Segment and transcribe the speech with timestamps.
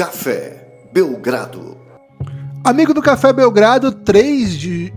[0.00, 1.76] Café Belgrado.
[2.64, 4.94] Amigo do Café Belgrado, 3 de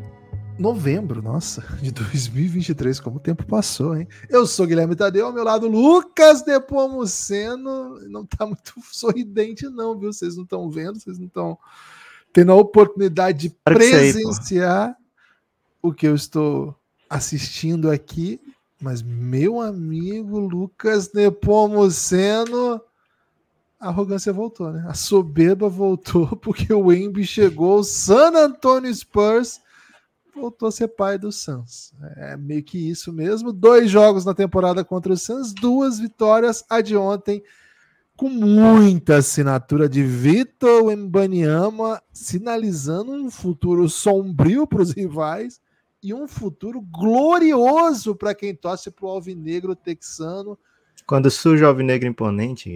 [0.58, 4.08] novembro, nossa, de 2023, como o tempo passou, hein?
[4.30, 10.14] Eu sou Guilherme Tadeu, ao meu lado Lucas Nepomuceno, não tá muito sorridente não, viu?
[10.14, 11.58] Vocês não estão vendo, vocês não estão
[12.32, 14.96] tendo a oportunidade de presenciar
[15.82, 16.74] o que eu estou
[17.10, 18.40] assistindo aqui,
[18.82, 22.82] mas meu amigo Lucas Nepomuceno
[23.84, 24.86] a arrogância voltou, né?
[24.88, 29.60] A soberba voltou porque o Embi chegou, o San Antonio Spurs
[30.34, 31.94] voltou a ser pai do Suns.
[32.16, 33.52] É meio que isso mesmo.
[33.52, 36.64] Dois jogos na temporada contra o Suns, duas vitórias.
[36.70, 37.44] A de ontem,
[38.16, 45.60] com muita assinatura de Vitor Embanyama, sinalizando um futuro sombrio para os rivais
[46.02, 50.58] e um futuro glorioso para quem torce para o Alvinegro texano
[51.06, 52.70] quando surge o Alvinegro Imponente.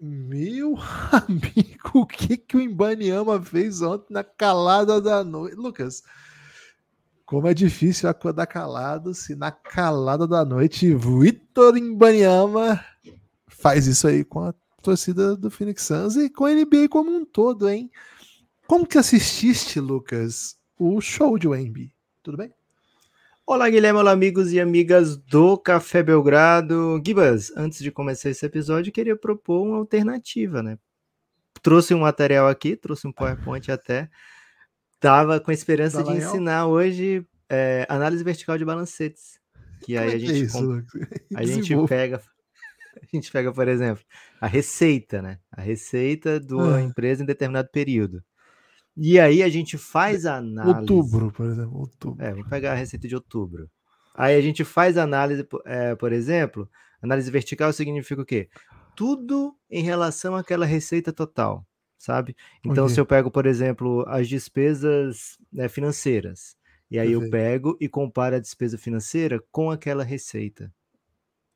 [0.00, 0.76] Meu
[1.12, 5.56] amigo, o que, que o Imbaniama fez ontem na calada da noite?
[5.56, 6.02] Lucas,
[7.26, 12.84] como é difícil acordar calado se na calada da noite Vitor Imbaniama
[13.46, 17.24] faz isso aí com a torcida do Phoenix Suns e com a NBA como um
[17.24, 17.90] todo, hein?
[18.66, 21.94] Como que assististe, Lucas, o show de Wemby?
[22.22, 22.52] Tudo bem?
[23.46, 26.98] Olá, Guilherme, olá, amigos e amigas do Café Belgrado.
[27.04, 30.78] Gibas, antes de começar esse episódio, queria propor uma alternativa, né?
[31.62, 34.08] Trouxe um material aqui, trouxe um PowerPoint até.
[34.98, 39.38] Tava com a esperança de ensinar hoje é, análise vertical de balancetes.
[39.82, 40.84] Que aí a é gente, é isso?
[41.36, 42.16] a gente pega,
[42.96, 44.02] a gente pega, por exemplo,
[44.40, 45.38] a receita, né?
[45.52, 46.82] A receita de uma ah.
[46.82, 48.24] empresa em determinado período.
[48.96, 50.80] E aí a gente faz a análise.
[50.80, 51.78] Outubro, por exemplo.
[51.78, 52.24] Outubro.
[52.24, 53.68] É, vamos pegar a receita de outubro.
[54.14, 56.70] Aí a gente faz a análise, é, por exemplo,
[57.02, 58.48] análise vertical significa o quê?
[58.94, 61.66] Tudo em relação àquela receita total,
[61.98, 62.36] sabe?
[62.64, 62.94] Então, okay.
[62.94, 66.56] se eu pego, por exemplo, as despesas né, financeiras,
[66.88, 70.72] e aí eu pego e comparo a despesa financeira com aquela receita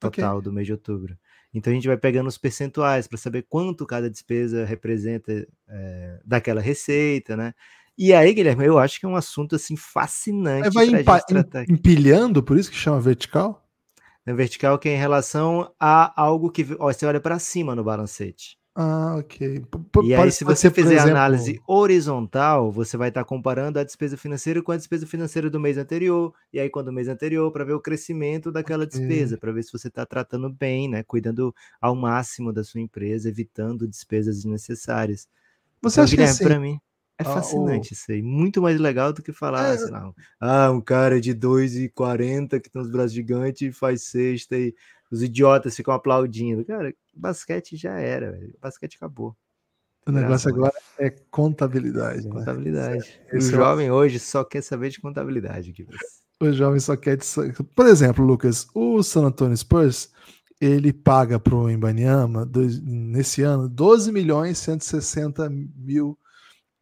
[0.00, 0.44] total okay.
[0.44, 1.16] do mês de outubro.
[1.52, 6.60] Então a gente vai pegando os percentuais para saber quanto cada despesa representa é, daquela
[6.60, 7.54] receita, né?
[7.96, 10.70] E aí, Guilherme, eu acho que é um assunto assim fascinante.
[10.70, 11.20] Vai empa
[11.68, 13.66] empilhando, por isso que chama vertical?
[14.24, 17.82] É vertical que é em relação a algo que ó, você olha para cima no
[17.82, 18.58] balancete.
[18.80, 19.60] Ah, ok.
[19.90, 21.10] P e aí, se você fizer exemplo...
[21.10, 25.76] análise horizontal, você vai estar comparando a despesa financeira com a despesa financeira do mês
[25.76, 29.64] anterior, e aí quando o mês anterior, para ver o crescimento daquela despesa, para ver
[29.64, 31.02] se você está tratando bem, né?
[31.02, 35.26] Cuidando ao máximo da sua empresa, evitando despesas desnecessárias.
[35.82, 36.44] Você então, acha Guilherme, que assim...
[36.44, 36.80] para mim
[37.18, 37.94] é fascinante ah, o...
[37.94, 39.90] isso aí, muito mais legal do que falar, é...
[39.90, 44.72] lá, ah, um cara de 2,40 que tem uns braços gigantes e faz cesta e
[45.10, 46.64] os idiotas ficam aplaudindo.
[46.64, 48.54] Cara, basquete já era, velho.
[48.60, 49.36] basquete acabou.
[50.06, 52.26] O negócio agora é contabilidade.
[52.26, 52.32] Né?
[52.32, 53.20] Contabilidade.
[53.30, 53.38] Né?
[53.38, 55.74] o jovem hoje só quer saber de contabilidade.
[56.40, 57.18] O jovem só quer.
[57.18, 57.26] De...
[57.74, 60.10] Por exemplo, Lucas, o San Antonio Spurs
[60.60, 62.50] ele paga para o Embanyama
[62.82, 66.18] nesse ano 12 milhões 160 mil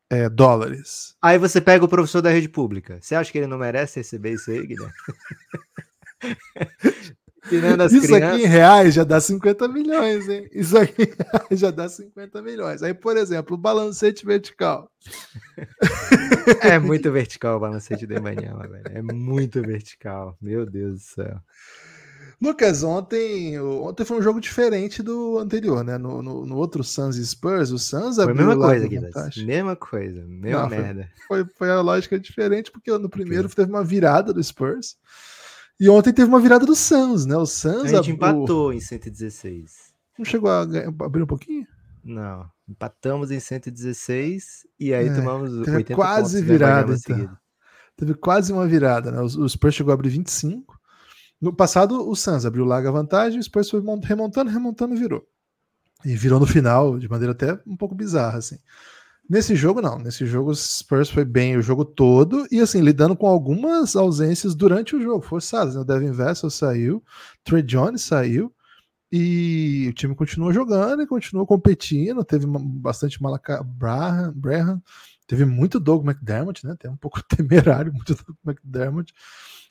[0.09, 1.15] é, dólares.
[1.21, 2.99] Aí você pega o professor da rede pública.
[3.01, 4.95] Você acha que ele não merece receber isso aí, Guilherme?
[7.93, 8.35] Isso crianças.
[8.35, 10.49] aqui em reais já dá 50 milhões, hein?
[10.53, 11.15] Isso aqui
[11.53, 12.83] já dá 50 milhões.
[12.83, 14.91] Aí, por exemplo, o balancete vertical.
[16.61, 18.83] É muito vertical o balancete de manhã, velho.
[18.87, 20.37] É muito vertical.
[20.41, 21.41] Meu Deus do céu.
[22.41, 25.97] Lucas, ontem, ontem foi um jogo diferente do anterior, né?
[25.97, 29.45] No, no, no outro Suns e Spurs, o Suns abriu foi a mesma coisa, Guilherme.
[29.45, 31.09] Mesma coisa, mesma Não, merda.
[31.27, 34.97] Foi, foi, foi, a lógica diferente, porque no primeiro teve uma virada do Spurs.
[35.79, 37.37] E ontem teve uma virada do Suns, né?
[37.37, 37.93] O Suns.
[37.93, 38.15] A gente abriu...
[38.15, 39.93] empatou em 116.
[40.19, 41.67] Não chegou a abrir um pouquinho?
[42.03, 42.49] Não.
[42.69, 46.95] Empatamos em 116 e aí é, tomamos teve 80 quase virada.
[46.95, 47.37] Então.
[47.97, 49.21] Teve quase uma virada, né?
[49.21, 50.79] O, Spurs chegou a abrir 25.
[51.41, 55.27] No passado, o Suns abriu larga vantagem, o Spurs foi remontando, remontando e virou.
[56.05, 58.59] E virou no final, de maneira até um pouco bizarra, assim.
[59.29, 59.99] Nesse jogo, não.
[59.99, 64.55] Nesse jogo, o Spurs foi bem o jogo todo e, assim, lidando com algumas ausências
[64.55, 65.75] durante o jogo, forçadas.
[65.75, 65.81] Né?
[65.81, 67.03] O Devin Vessel saiu,
[67.43, 68.55] Trey Jones saiu
[69.11, 72.25] e o time continuou jogando e continuou competindo.
[72.25, 74.83] Teve bastante Malaca Braham,
[75.27, 76.77] teve muito Doug McDermott, né?
[76.79, 79.13] Tem um pouco temerário, muito Doug McDermott.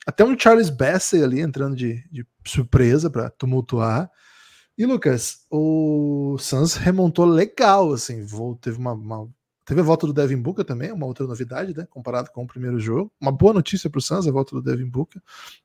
[0.06, 4.10] Até um Charles Bassey ali entrando de, de surpresa para tumultuar.
[4.78, 8.26] E Lucas, o Suns remontou legal, assim,
[8.60, 9.26] teve uma, uma
[9.66, 11.86] Teve a volta do Devin Booker também, uma outra novidade, né?
[11.90, 13.12] Comparado com o primeiro jogo.
[13.20, 15.20] Uma boa notícia para o Suns, a volta do Devin Booker.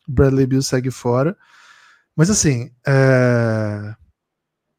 [0.08, 1.38] Bradley Bill segue fora.
[2.16, 3.96] Mas assim, é...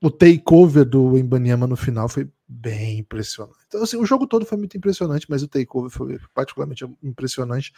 [0.03, 3.61] o takeover do Embanyama no final foi bem impressionante.
[3.69, 7.73] Então, assim, o jogo todo foi muito impressionante, mas o takeover foi particularmente impressionante.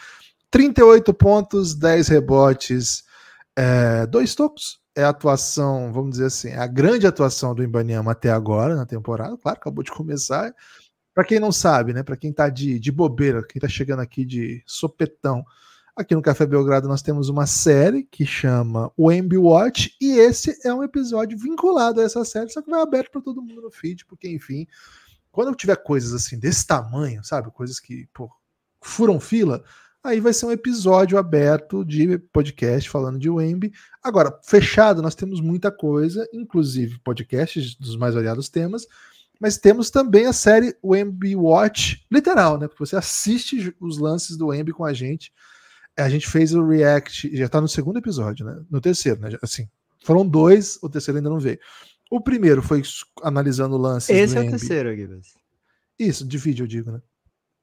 [0.51, 3.05] 38 pontos, 10 rebotes,
[3.55, 4.81] é, dois tocos.
[4.97, 9.37] É a atuação, vamos dizer assim, a grande atuação do Ibaniama até agora na temporada.
[9.37, 10.55] Claro, acabou de começar.
[11.15, 12.03] Para quem não sabe, né?
[12.03, 15.45] Para quem tá de, de bobeira, quem tá chegando aqui de sopetão,
[15.97, 20.59] Aqui no Café Belgrado nós temos uma série que chama o MB Watch e esse
[20.67, 23.71] é um episódio vinculado a essa série, só que vai aberto para todo mundo no
[23.71, 24.67] feed, porque enfim,
[25.31, 28.29] quando eu tiver coisas assim desse tamanho, sabe, coisas que pô,
[28.81, 29.63] furam fila,
[30.03, 33.73] aí vai ser um episódio aberto de podcast falando de Wemby.
[34.03, 38.85] Agora, fechado, nós temos muita coisa, inclusive podcasts dos mais variados temas,
[39.41, 42.69] mas temos também a série Wemby Watch, literal, né?
[42.69, 45.33] Porque você assiste os lances do Wemby com a gente
[45.97, 48.61] a gente fez o react, já tá no segundo episódio, né?
[48.71, 49.31] No terceiro, né?
[49.43, 49.69] Assim,
[50.05, 51.59] foram dois, o terceiro ainda não veio.
[52.11, 52.83] O primeiro foi
[53.23, 54.11] analisando lances.
[54.11, 55.23] Esse é o terceiro, Guilherme.
[55.99, 57.01] Isso, de vídeo, eu digo, né?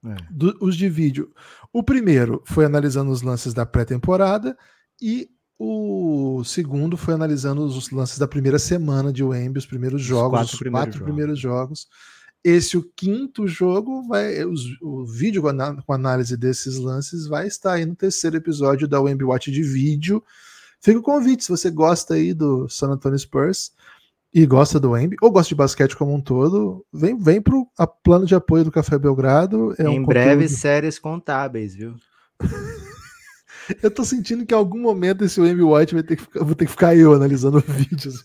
[0.06, 0.16] É.
[0.32, 1.34] Do, os de vídeo.
[1.72, 4.58] O primeiro foi analisando os lances da pré-temporada
[5.02, 5.30] e
[5.64, 10.46] o segundo foi analisando os lances da primeira semana de Wemby, os primeiros jogos, os
[10.48, 11.06] quatro, primeiros, quatro jogos.
[11.06, 11.88] primeiros jogos.
[12.44, 15.44] Esse, o quinto jogo, vai, os, o vídeo
[15.86, 20.24] com análise desses lances vai estar aí no terceiro episódio da Wemby Watch de vídeo.
[20.80, 23.72] Fica o convite, se você gosta aí do San Antonio Spurs
[24.34, 27.86] e gosta do Wemby, ou gosta de basquete como um todo, vem, vem pro a
[27.86, 29.76] plano de apoio do Café Belgrado.
[29.78, 30.58] É em um breve, conteúdo...
[30.58, 31.94] séries contábeis, viu?
[33.82, 36.56] Eu tô sentindo que em algum momento esse Amy White vai ter que ficar, vou
[36.56, 38.24] ter que ficar eu analisando vídeos.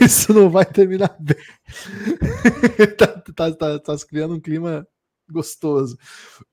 [0.00, 1.36] Isso não vai terminar bem.
[2.96, 4.86] tá, tá, tá, tá criando um clima
[5.30, 5.98] gostoso.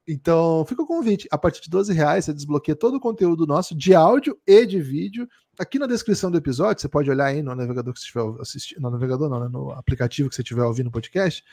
[0.07, 1.27] Então, fica o convite.
[1.31, 4.81] A partir de 12 reais, você desbloqueia todo o conteúdo nosso de áudio e de
[4.81, 5.27] vídeo.
[5.59, 8.81] Aqui na descrição do episódio, você pode olhar aí no navegador que você estiver assistindo,
[8.81, 11.43] no navegador não, né, no aplicativo que você estiver ouvindo o podcast.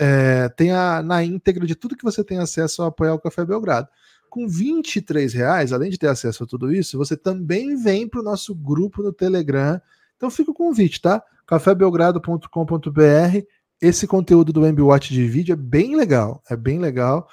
[0.00, 3.44] É, tem a, na íntegra de tudo que você tem acesso a apoiar o Café
[3.44, 3.88] Belgrado.
[4.28, 8.22] Com 23 reais, além de ter acesso a tudo isso, você também vem para o
[8.22, 9.80] nosso grupo no Telegram.
[10.16, 11.22] Então fica o convite, tá?
[11.46, 13.46] cafébelgrado.com.br.
[13.80, 17.28] Esse conteúdo do MBWatch de vídeo é bem legal, é bem legal.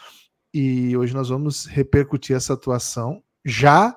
[0.53, 3.95] E hoje nós vamos repercutir essa atuação já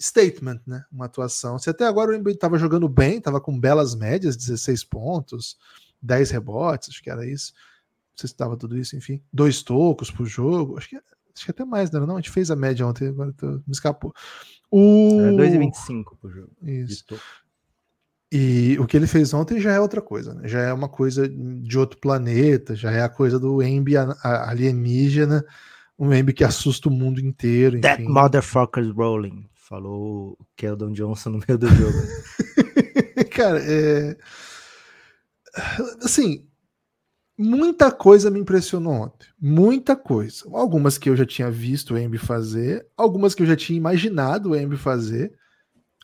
[0.00, 0.84] statement, né?
[0.90, 1.58] Uma atuação.
[1.58, 5.56] Se até agora o MB estava jogando bem, estava com belas médias, 16 pontos,
[6.00, 7.52] 10 rebotes, acho que era isso.
[7.54, 9.22] Não sei se estava tudo isso, enfim.
[9.32, 11.00] Dois tocos por jogo, acho que
[11.36, 12.00] Acho que até mais, né?
[12.00, 14.12] Não, a gente fez a média ontem, agora tô, me escapou.
[14.70, 15.20] O...
[15.20, 16.50] É 2,25 por jogo.
[16.62, 17.04] Isso.
[18.32, 20.48] E o que ele fez ontem já é outra coisa, né?
[20.48, 25.44] Já é uma coisa de outro planeta, já é a coisa do Embi alienígena,
[25.98, 27.76] um Embi que assusta o mundo inteiro.
[27.76, 27.82] Enfim.
[27.82, 31.98] That motherfucker's rolling, falou o Keldon Johnson no meio do jogo.
[33.30, 34.16] Cara, é.
[36.02, 36.45] Assim,
[37.38, 39.28] Muita coisa me impressionou ontem.
[39.38, 40.44] Muita coisa.
[40.52, 44.50] Algumas que eu já tinha visto o Embi fazer, algumas que eu já tinha imaginado
[44.50, 45.34] o Embi fazer,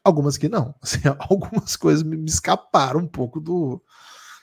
[0.04, 0.74] algumas que não.
[0.82, 3.82] Assim, algumas coisas me escaparam um pouco do.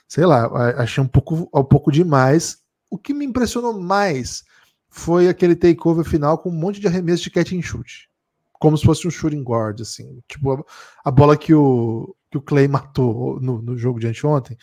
[0.08, 0.46] Sei lá,
[0.76, 2.58] achei um pouco, um pouco demais.
[2.90, 4.42] O que me impressionou mais
[4.88, 8.10] foi aquele takeover final com um monte de arremesso de catch and shoot.
[8.54, 10.20] Como se fosse um shooting guard, assim.
[10.28, 10.66] Tipo,
[11.04, 14.58] a, bola que o, que o Clay matou no, no jogo de anteontem.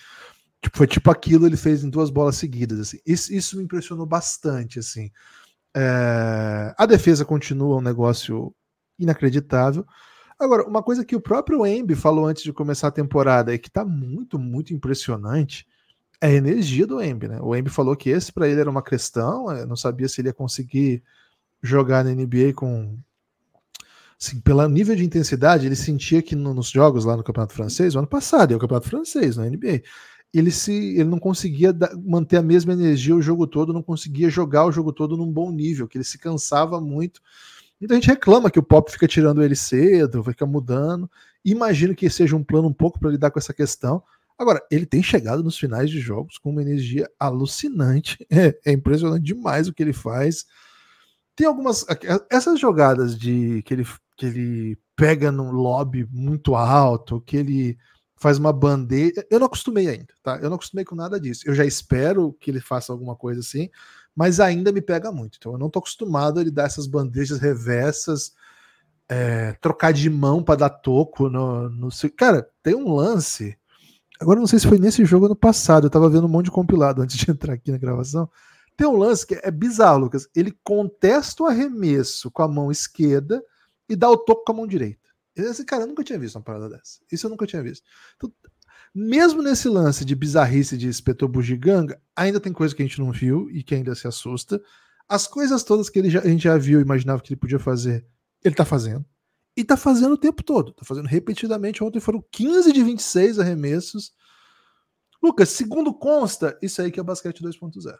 [0.61, 2.79] Tipo, foi tipo aquilo ele fez em duas bolas seguidas.
[2.79, 2.99] Assim.
[3.05, 4.79] Isso, isso me impressionou bastante.
[4.79, 5.11] assim.
[5.75, 6.73] É...
[6.77, 8.53] A defesa continua um negócio
[8.97, 9.85] inacreditável.
[10.39, 13.71] Agora, uma coisa que o próprio Embi falou antes de começar a temporada e que
[13.71, 15.65] tá muito, muito impressionante
[16.21, 17.39] é a energia do Embi, né?
[17.41, 20.33] O Embi falou que esse para ele era uma questão, não sabia se ele ia
[20.33, 21.03] conseguir
[21.61, 22.97] jogar na NBA com
[24.19, 27.93] assim, pelo nível de intensidade, ele sentia que no, nos jogos lá no Campeonato Francês,
[27.95, 29.83] o ano passado, é o Campeonato Francês, na NBA,
[30.33, 34.65] ele se ele não conseguia manter a mesma energia o jogo todo, não conseguia jogar
[34.65, 37.21] o jogo todo num bom nível, que ele se cansava muito.
[37.79, 41.09] Então a gente reclama que o Pop fica tirando ele cedo, fica mudando.
[41.45, 44.03] Imagino que seja um plano um pouco para lidar com essa questão.
[44.37, 48.17] Agora, ele tem chegado nos finais de jogos com uma energia alucinante.
[48.29, 50.45] É, é impressionante demais o que ele faz.
[51.35, 51.85] Tem algumas.
[52.29, 57.77] Essas jogadas de que ele, que ele pega num lobby muito alto, que ele
[58.17, 59.25] faz uma bandeja.
[59.29, 60.37] Eu não acostumei ainda, tá?
[60.41, 61.43] Eu não acostumei com nada disso.
[61.45, 63.69] Eu já espero que ele faça alguma coisa assim,
[64.15, 65.37] mas ainda me pega muito.
[65.37, 68.33] Então eu não tô acostumado a ele dar essas bandejas reversas,
[69.07, 71.89] é, trocar de mão para dar toco no, no.
[72.17, 73.57] Cara, tem um lance.
[74.19, 75.85] Agora não sei se foi nesse jogo ano passado.
[75.85, 78.29] Eu tava vendo um monte de compilado antes de entrar aqui na gravação.
[78.75, 80.27] Tem um lance que é bizarro, Lucas.
[80.35, 83.43] Ele contesta o arremesso com a mão esquerda
[83.89, 85.06] e dá o toco com a mão direita.
[85.37, 86.99] Esse cara eu nunca tinha visto uma parada dessa.
[87.11, 87.83] Isso eu nunca tinha visto.
[88.15, 88.31] Então,
[88.93, 93.11] mesmo nesse lance de bizarrice de espetou bugiganga, ainda tem coisa que a gente não
[93.11, 94.61] viu e que ainda se assusta.
[95.07, 97.59] As coisas todas que ele já, a gente já viu e imaginava que ele podia
[97.59, 98.05] fazer,
[98.43, 99.05] ele tá fazendo.
[99.55, 100.71] E tá fazendo o tempo todo.
[100.73, 101.83] Tá fazendo repetidamente.
[101.83, 104.13] Ontem foram 15 de 26 arremessos.
[105.21, 107.97] Lucas, segundo consta, isso aí que é basquete 2.0.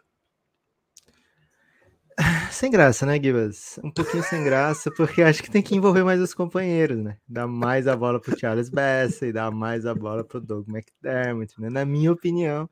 [2.50, 3.78] Sem graça, né, Gibas?
[3.82, 7.16] Um pouquinho sem graça, porque acho que tem que envolver mais os companheiros, né?
[7.28, 11.70] Dar mais a bola pro Charles Bassey, dar mais a bola pro Doug McDermott, né?
[11.70, 12.68] Na minha opinião,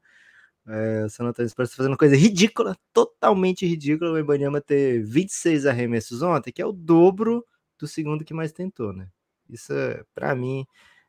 [0.68, 5.66] é, o San Antonio Spurs tá fazendo coisa ridícula, totalmente ridícula, o Ibanyama ter 26
[5.66, 7.44] arremessos ontem, que é o dobro
[7.78, 9.08] do segundo que mais tentou, né?
[9.50, 9.72] Isso,
[10.14, 10.66] para mim,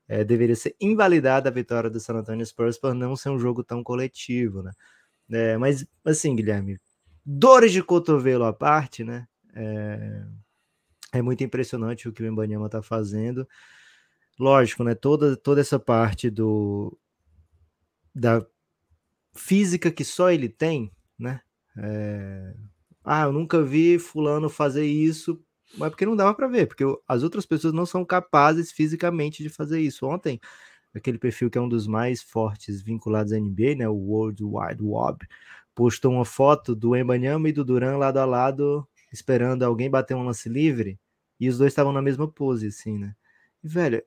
[0.07, 3.63] é, deveria ser invalidada a vitória do San Antonio Spurs por não ser um jogo
[3.63, 4.71] tão coletivo, né?
[5.31, 6.79] É, mas, assim, Guilherme,
[7.29, 9.27] dores de cotovelo à parte, né?
[9.53, 10.23] É,
[11.11, 13.45] é muito impressionante o que o Embanyama está fazendo.
[14.39, 14.95] Lógico, né?
[14.95, 16.97] Toda, toda essa parte do
[18.15, 18.43] da
[19.35, 21.41] física que só ele tem, né?
[21.77, 22.53] É,
[23.03, 25.39] ah, eu nunca vi fulano fazer isso,
[25.77, 29.49] mas porque não dava para ver, porque as outras pessoas não são capazes fisicamente de
[29.49, 30.07] fazer isso.
[30.07, 30.39] Ontem,
[30.95, 33.87] aquele perfil que é um dos mais fortes vinculados à NBA, né?
[33.87, 35.27] O World Wide Web,
[35.77, 40.25] postou uma foto do Embanyama e do Duran lado a lado, esperando alguém bater um
[40.25, 40.99] lance livre,
[41.39, 43.15] e os dois estavam na mesma pose, assim, né?
[43.63, 44.01] E, velho,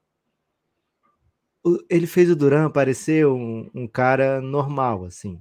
[1.88, 5.40] ele fez o Duran parecer um, um, cara normal, assim.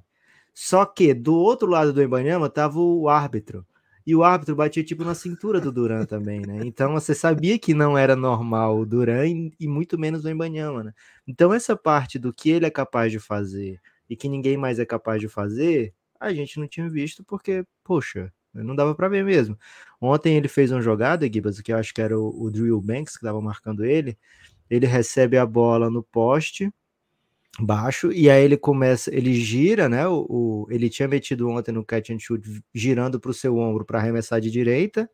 [0.54, 3.66] Só que do outro lado do Embanyama tava o árbitro.
[4.06, 6.60] E o árbitro batia tipo na cintura do Duran também, né?
[6.64, 10.84] Então você sabia que não era normal o Duran e, e muito menos o Embanyama,
[10.84, 10.94] né?
[11.28, 14.86] Então essa parte do que ele é capaz de fazer e que ninguém mais é
[14.86, 19.58] capaz de fazer, a gente não tinha visto porque, poxa, não dava para ver mesmo.
[20.02, 23.14] Ontem ele fez uma jogada, Gibas, que eu acho que era o, o Drill Banks
[23.14, 24.18] que estava marcando ele.
[24.70, 26.72] Ele recebe a bola no poste
[27.60, 30.08] baixo e aí ele começa, ele gira, né?
[30.08, 32.42] O, o ele tinha metido ontem no catch and shoot
[32.74, 35.10] girando para o seu ombro para arremessar de direita.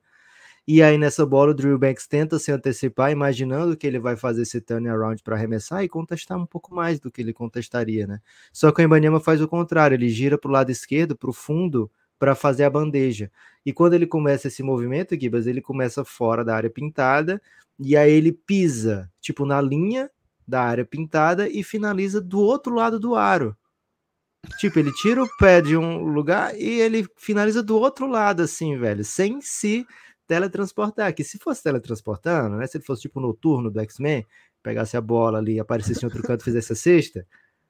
[0.67, 4.41] E aí nessa bola o Drew Banks tenta se antecipar, imaginando que ele vai fazer
[4.41, 8.19] esse turnaround para arremessar e contestar um pouco mais do que ele contestaria, né?
[8.51, 11.33] Só que o Ibanyama faz o contrário, ele gira para o lado esquerdo, para o
[11.33, 13.31] fundo, para fazer a bandeja.
[13.63, 17.39] E quando ele começa esse movimento, Gibas, ele começa fora da área pintada
[17.79, 20.09] e aí ele pisa, tipo, na linha
[20.47, 23.55] da área pintada e finaliza do outro lado do aro.
[24.59, 28.77] Tipo, ele tira o pé de um lugar e ele finaliza do outro lado, assim,
[28.77, 29.85] velho, sem se
[30.27, 32.67] teletransportar, que se fosse teletransportando, né?
[32.67, 34.25] Se ele fosse tipo noturno do X-Men,
[34.61, 37.25] pegasse a bola ali, aparecesse em outro canto, fizesse a cesta,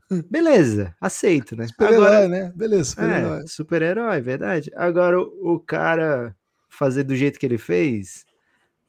[0.30, 1.68] beleza, aceito, né?
[1.68, 2.54] Super-herói, né?
[2.56, 3.40] Beleza, super-herói.
[3.40, 4.72] É, super-herói, verdade.
[4.76, 6.36] Agora, o, o, cara
[6.70, 8.26] fazer do jeito que ele fez,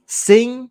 [0.06, 0.70] sem.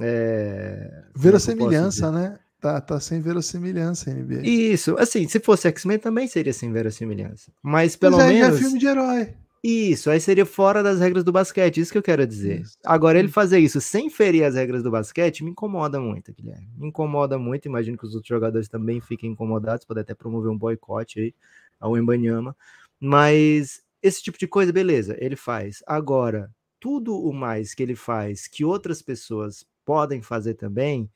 [0.00, 2.38] É, verossimilhança, né?
[2.60, 4.42] Tá, tá sem verossimilhança NBA.
[4.46, 7.52] Isso, assim, se fosse X-Men também seria sem verossimilhança.
[7.60, 8.58] Mas pelo Mas aí menos.
[8.58, 9.34] É filme de herói.
[9.64, 12.62] Isso, aí seria fora das regras do basquete, isso que eu quero dizer.
[12.62, 12.76] Isso.
[12.84, 16.68] Agora, ele fazer isso sem ferir as regras do basquete me incomoda muito, Guilherme.
[16.76, 20.58] Me incomoda muito, imagino que os outros jogadores também fiquem incomodados, pode até promover um
[20.58, 21.34] boicote aí
[21.78, 22.56] ao Embanyama.
[22.98, 25.80] Mas esse tipo de coisa, beleza, ele faz.
[25.86, 26.50] Agora,
[26.80, 31.08] tudo o mais que ele faz que outras pessoas podem fazer também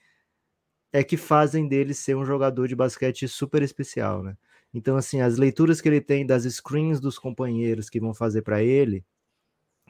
[0.93, 4.37] é que fazem dele ser um jogador de basquete super especial, né?
[4.75, 8.63] Então, assim, as leituras que ele tem das screens dos companheiros que vão fazer para
[8.63, 9.05] ele,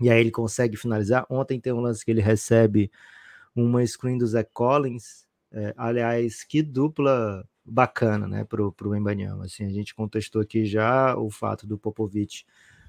[0.00, 1.26] e aí ele consegue finalizar.
[1.30, 2.90] Ontem tem um lance que ele recebe
[3.54, 5.26] uma screen do Zach Collins.
[5.50, 9.46] É, aliás, que dupla bacana, né, pro, pro Embanyama.
[9.46, 12.44] Assim, a gente contestou aqui já o fato do Popovich.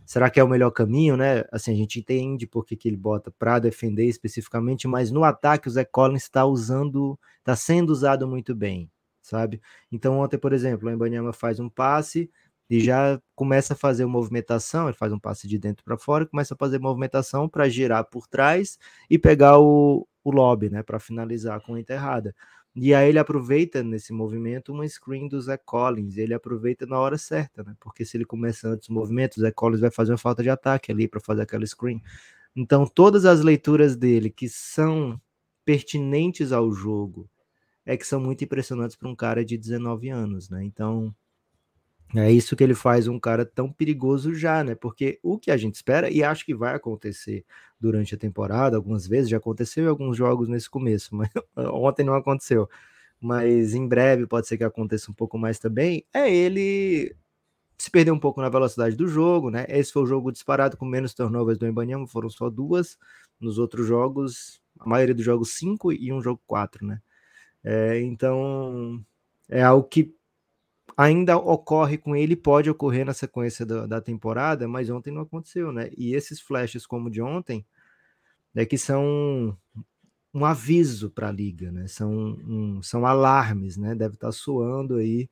[0.06, 1.44] Será que é o melhor caminho, né?
[1.52, 5.68] Assim, a gente entende por que, que ele bota para defender especificamente, mas no ataque
[5.68, 8.90] o Zach Collins está usando, está sendo usado muito bem
[9.30, 9.62] sabe?
[9.92, 12.30] Então ontem, por exemplo, o Embanyama faz um passe
[12.70, 16.54] e já começa a fazer movimentação, ele faz um passe de dentro para fora, começa
[16.54, 18.78] a fazer movimentação para girar por trás
[19.10, 22.36] e pegar o, o lobby, né, para finalizar com a enterrada.
[22.76, 27.18] E aí ele aproveita nesse movimento uma screen do Zé Collins, ele aproveita na hora
[27.18, 27.76] certa, né?
[27.80, 30.50] Porque se ele começa antes o movimento, o Zé Collins vai fazer uma falta de
[30.52, 32.04] ataque ali para fazer aquela screen.
[32.56, 35.20] Então todas as leituras dele que são
[35.66, 37.28] pertinentes ao jogo
[37.88, 40.62] é que são muito impressionantes para um cara de 19 anos, né?
[40.64, 41.16] Então,
[42.14, 44.76] é isso que ele faz um cara tão perigoso já, né?
[44.76, 47.46] Porque o que a gente espera, e acho que vai acontecer
[47.80, 52.14] durante a temporada, algumas vezes, já aconteceu em alguns jogos nesse começo, mas ontem não
[52.14, 52.70] aconteceu.
[53.22, 56.06] Mas em breve pode ser que aconteça um pouco mais também.
[56.14, 57.16] É ele
[57.78, 59.66] se perder um pouco na velocidade do jogo, né?
[59.70, 62.98] Esse foi o jogo disparado com menos turnovers do Embanyama, foram só duas.
[63.40, 67.02] Nos outros jogos, a maioria dos jogos, cinco e um jogo quatro, né?
[67.70, 69.04] É, então,
[69.50, 70.16] é algo que
[70.96, 75.74] ainda ocorre com ele, pode ocorrer na sequência da, da, temporada, mas ontem não aconteceu,
[75.74, 75.90] né?
[75.98, 77.66] E esses flashes como de ontem,
[78.56, 79.58] é que são
[80.34, 81.88] um aviso para a liga, né?
[81.88, 83.94] São, um, são alarmes, né?
[83.94, 85.30] Deve estar tá soando aí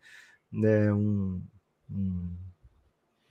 [0.52, 0.92] né?
[0.94, 1.42] um,
[1.90, 2.36] um,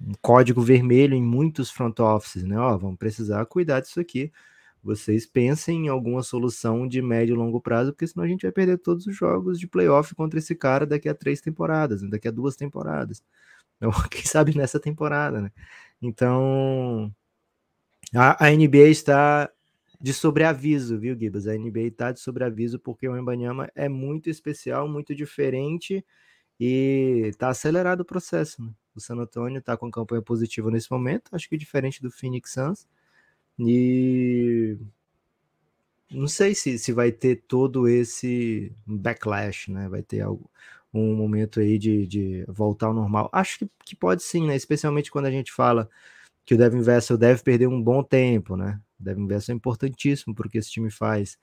[0.01, 2.59] um, código vermelho em muitos front offices, né?
[2.59, 4.33] Ó, vamos precisar cuidar disso aqui.
[4.85, 8.53] Vocês pensem em alguma solução de médio e longo prazo, porque senão a gente vai
[8.53, 12.11] perder todos os jogos de playoff contra esse cara daqui a três temporadas, né?
[12.11, 13.23] daqui a duas temporadas.
[13.77, 15.51] Então, quem sabe nessa temporada, né?
[16.01, 17.13] Então,
[18.15, 19.51] a, a NBA está
[20.01, 21.49] de sobreaviso, viu, Gibas?
[21.49, 26.05] A NBA está de sobreaviso porque o Embanyama é muito especial, muito diferente
[26.59, 28.63] e está acelerado o processo.
[28.63, 28.71] Né?
[28.95, 32.87] O San Antonio está com campanha positiva nesse momento, acho que diferente do Phoenix Suns.
[33.59, 34.77] E
[36.11, 39.89] não sei se, se vai ter todo esse backlash, né?
[39.89, 40.51] Vai ter algo,
[40.93, 43.29] um momento aí de, de voltar ao normal.
[43.33, 44.55] Acho que, que pode sim, né?
[44.57, 45.89] Especialmente quando a gente fala
[46.45, 48.81] que o Devin Vessel deve perder um bom tempo, né?
[49.01, 51.39] O Devin Vessel é importantíssimo porque esse time faz.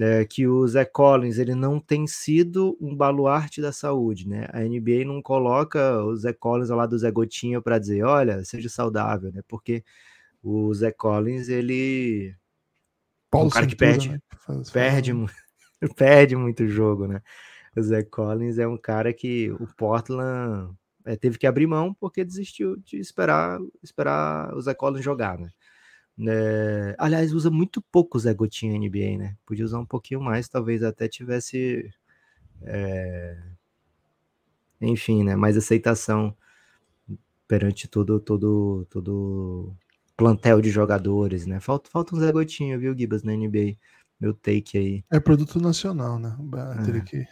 [0.00, 4.46] É, que o Zé Collins ele não tem sido um baluarte da saúde, né?
[4.52, 8.44] A NBA não coloca o Zé Collins ao lado do Zé Gotinha para dizer, olha,
[8.44, 9.42] seja saudável, né?
[9.48, 9.84] Porque
[10.42, 12.34] o Zé Collins, ele
[13.30, 14.20] Paulo é um cara que perde, né?
[14.38, 15.92] faz, perde, faz...
[15.94, 17.22] perde muito jogo, né?
[17.76, 22.24] O Zé Collins é um cara que o Portland é, teve que abrir mão porque
[22.24, 25.50] desistiu de esperar esperar o Zé Collins jogar, né?
[26.26, 29.36] É, aliás, usa muito pouco o Zé Gotinha NBA, né?
[29.46, 31.88] Podia usar um pouquinho mais, talvez até tivesse.
[32.62, 33.40] É...
[34.80, 35.36] Enfim, né?
[35.36, 36.36] Mais aceitação
[37.46, 39.72] perante todo, todo, todo
[40.18, 41.60] plantel de jogadores, né?
[41.60, 43.76] Falta, falta um Zé Gotinha, viu, Gibas, na NBA.
[44.20, 45.04] Meu take aí.
[45.10, 46.36] É produto nacional, né?
[46.96, 47.00] É.
[47.00, 47.26] Que,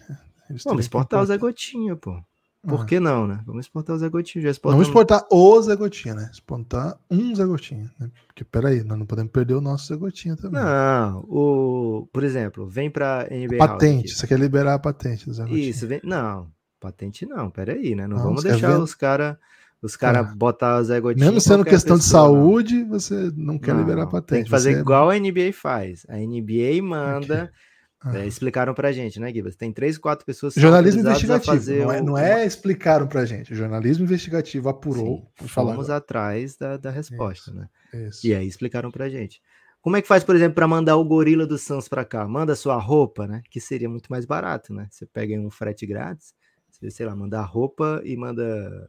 [0.64, 2.16] Vamos exportar o Zé Gotinha, pô.
[2.62, 2.84] Por ah.
[2.84, 3.40] que não, né?
[3.44, 4.52] Vamos exportar o Zé Gotinha.
[4.52, 6.30] Já Vamos exportar o Zé Gotinha, né?
[6.32, 7.90] Exportar um Zé Gotinha.
[7.98, 8.08] Né?
[8.28, 10.62] Porque, peraí, nós não podemos perder o nosso Zé Gotinha também.
[10.62, 12.08] Não, o...
[12.12, 13.58] por exemplo, vem pra NBA.
[13.58, 15.68] Patente, você quer liberar a patente do Zé Gotinha.
[15.68, 16.00] Isso, vem...
[16.04, 18.06] não, patente não, peraí, né?
[18.06, 19.36] Não, não vamos deixar os caras
[19.82, 20.34] os caras é.
[20.34, 21.26] botar o Zé Gotinha.
[21.26, 22.88] Mesmo sendo questão pessoa, de saúde, não.
[22.88, 24.28] você não quer não, liberar patente.
[24.28, 26.06] Tem que fazer igual a NBA faz.
[26.08, 27.52] A NBA manda.
[28.04, 28.20] Okay.
[28.20, 29.56] É, explicaram pra gente, né, Gibas?
[29.56, 30.54] Tem três, quatro pessoas.
[30.54, 31.72] Jornalismo investigativo.
[31.72, 33.52] Não é, não é explicaram pra gente.
[33.52, 35.28] O jornalismo investigativo apurou.
[35.38, 37.68] Sim, fomos atrás da, da resposta, isso, né?
[38.06, 38.26] Isso.
[38.26, 39.40] E aí explicaram pra gente.
[39.80, 42.26] Como é que faz, por exemplo, para mandar o gorila do Sans para cá?
[42.26, 43.42] Manda sua roupa, né?
[43.50, 44.88] Que seria muito mais barato, né?
[44.90, 46.34] Você pega um frete grátis,
[46.70, 48.88] você, sei lá, manda a roupa e manda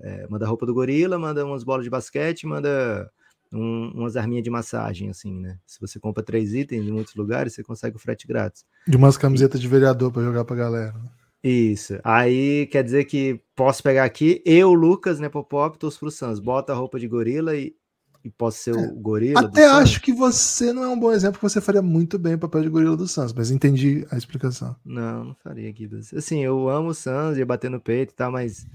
[0.00, 3.10] é, manda roupa do gorila, manda umas bolas de basquete, manda
[3.52, 5.58] um, umas arminhas de massagem, assim, né?
[5.66, 8.64] Se você compra três itens em muitos lugares, você consegue o frete grátis.
[8.86, 10.92] De umas camisetas de vereador para jogar pra galera.
[10.92, 11.08] Né?
[11.42, 11.98] Isso.
[12.04, 16.72] Aí quer dizer que posso pegar aqui, eu, Lucas, né, Popop, torço pro Suns, bota
[16.72, 17.74] a roupa de gorila e,
[18.22, 18.78] e posso ser é.
[18.78, 19.40] o gorila.
[19.40, 22.38] Até acho que você não é um bom exemplo, que você faria muito bem o
[22.38, 24.76] papel de gorila do Suns, mas entendi a explicação.
[24.84, 25.88] Não, não faria aqui.
[26.14, 28.66] Assim, eu amo o Suns, ia bater no peito e tal, mas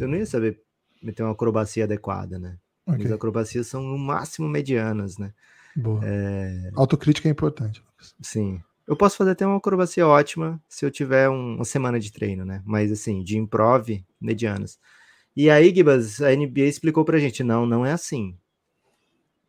[0.00, 0.63] eu não ia saber
[1.12, 2.56] ter uma acrobacia adequada, né?
[2.86, 3.06] Okay.
[3.06, 5.32] As acrobacias são no máximo medianas, né?
[5.76, 6.00] Boa.
[6.04, 6.70] É...
[6.74, 7.82] Autocrítica é importante.
[8.20, 8.60] Sim.
[8.86, 12.44] Eu posso fazer até uma acrobacia ótima se eu tiver um, uma semana de treino,
[12.44, 12.62] né?
[12.64, 13.88] Mas assim, de improv,
[14.20, 14.78] medianas.
[15.34, 18.36] E aí, Gibas, a NBA explicou pra gente: não, não é assim.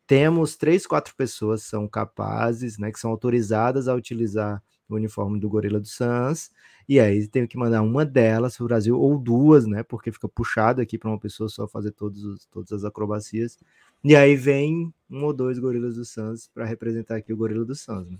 [0.06, 2.90] Temos três, quatro pessoas que são capazes, né?
[2.90, 6.50] Que são autorizadas a utilizar o uniforme do Gorila do Suns
[6.88, 9.82] e aí tem que mandar uma delas para o Brasil, ou duas, né?
[9.82, 13.58] Porque fica puxado aqui para uma pessoa só fazer todos os, todas as acrobacias.
[14.04, 17.74] E aí vem um ou dois gorilas do Suns para representar aqui o gorila do
[17.74, 18.08] Suns.
[18.08, 18.18] Né?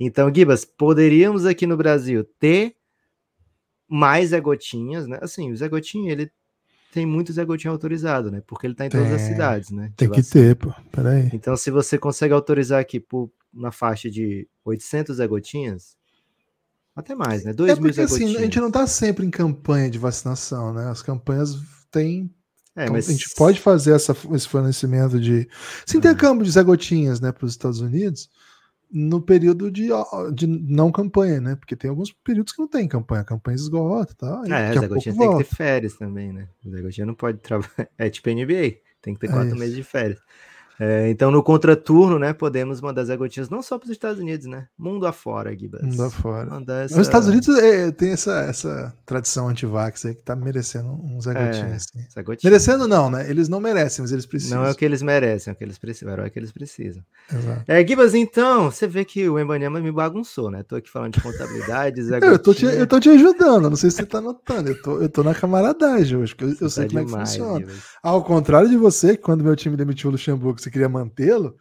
[0.00, 2.74] Então, Gibas, poderíamos aqui no Brasil ter
[3.86, 5.18] mais Zé Gotinhas, né?
[5.22, 6.28] Assim, o Zé Gotinha, ele
[6.92, 8.42] tem muito Zé Gotinha autorizado, né?
[8.44, 9.92] Porque ele está em todas as cidades, né?
[9.96, 10.74] Tem que ter, pô.
[10.90, 11.30] Peraí.
[11.32, 15.96] Então, se você consegue autorizar aqui por, na faixa de 800 Zé Gotinhas,
[16.98, 17.52] até mais, né?
[17.52, 20.90] 2 é porque, assim, a gente não está sempre em campanha de vacinação, né?
[20.90, 21.56] As campanhas
[21.92, 22.28] têm.
[22.74, 23.08] É, mas...
[23.08, 25.48] A gente pode fazer essa, esse fornecimento de.
[25.86, 25.98] Se é.
[25.98, 28.28] intercâmbio de Zé Gotinhas né, para os Estados Unidos
[28.90, 29.90] no período de,
[30.34, 31.54] de não campanha, né?
[31.54, 34.42] Porque tem alguns períodos que não tem campanha, campanha esgota tá?
[34.46, 35.44] É, Zé Gotinha tem volta.
[35.44, 36.48] que ter férias também, né?
[36.64, 37.88] O Zé Gotinha não pode trabalhar.
[37.96, 40.18] É tipo NBA, tem que ter é quatro é meses de férias.
[40.80, 44.46] É, então, no contraturno, né, podemos mandar Zé Gotinhas não só para os Estados Unidos,
[44.46, 44.66] né?
[44.78, 45.82] Mundo afora, Gibas.
[45.82, 46.48] Mundo afora.
[46.84, 46.94] Essa...
[46.94, 51.32] Os Estados Unidos é, tem essa, essa tradição anti-vax aí que tá merecendo um Zé.
[51.32, 51.98] É, assim.
[52.12, 52.44] Zé Gotinhas.
[52.44, 53.28] Merecendo não, né?
[53.28, 54.60] Eles não merecem, mas eles precisam.
[54.60, 56.38] Não é o que eles merecem, é o que eles precisam, é o herói que
[56.38, 57.02] eles precisam.
[57.32, 57.64] Exato.
[57.66, 60.62] É, Gibas, então, você vê que o Embanyama me bagunçou, né?
[60.62, 63.90] Tô aqui falando de contabilidade, Zé eu, tô te, eu tô te ajudando, não sei
[63.90, 64.68] se você tá notando.
[64.68, 67.32] Eu tô, eu tô na camaradagem hoje, porque eu, eu sei tá como demais, é
[67.32, 67.66] que funciona.
[67.66, 67.82] Gibas.
[68.02, 71.56] Ao contrário de você, que quando meu time demitiu o Luxemburgo, você queria mantê-lo,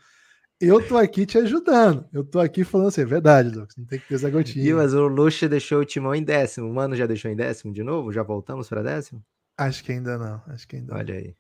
[0.60, 2.06] eu tô aqui te ajudando.
[2.12, 3.76] Eu tô aqui falando assim, é verdade, Lucas.
[3.78, 4.76] Não tem que ter essa gotinha.
[4.76, 6.70] mas o Luxa deixou o timão em décimo.
[6.70, 8.12] O Mano já deixou em décimo de novo?
[8.12, 9.24] Já voltamos para décimo?
[9.58, 10.42] Acho que ainda não.
[10.48, 11.22] Acho que ainda Olha não.
[11.22, 11.36] aí.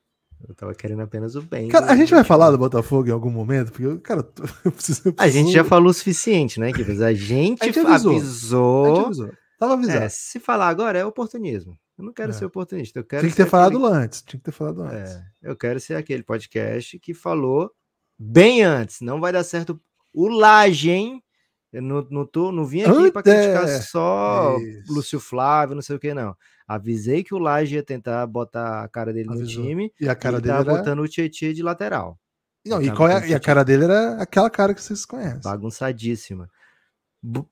[0.48, 1.68] Eu tava querendo apenas o bem.
[1.68, 3.72] Cara, a gente vai falar do Botafogo em algum momento?
[3.72, 4.20] Porque, eu, cara,
[4.64, 5.16] eu preciso, eu preciso...
[5.18, 7.02] A gente já falou o suficiente, né, Kivas?
[7.02, 8.16] A gente, a gente avisou.
[8.16, 8.86] avisou.
[8.86, 9.32] A gente avisou.
[9.60, 10.04] Tava avisado.
[10.04, 11.76] É, se falar agora é oportunismo.
[11.98, 12.34] Eu não quero é.
[12.34, 13.00] ser oportunista.
[13.00, 14.22] Eu quero Tinha que ter falado antes.
[14.22, 15.12] Tinha que ter falado antes.
[15.14, 17.72] É, eu quero ser aquele podcast que falou
[18.18, 19.02] bem antes.
[19.02, 19.82] Não vai dar certo
[20.14, 21.24] o Laje, hein?
[21.72, 24.94] Eu não, não, tô, não vim aqui para criticar só Isso.
[24.94, 26.36] Lúcio Flávio, não sei o que, não.
[26.68, 29.64] Avisei que o Laje ia tentar botar a cara dele Avisou.
[29.64, 29.94] no time.
[30.00, 30.64] E a cara dele era...
[30.64, 32.18] botando o Tietchan de lateral.
[32.66, 35.42] Não, e, qual é, e a cara dele era aquela cara que vocês conhecem.
[35.42, 36.50] Bagunçadíssima.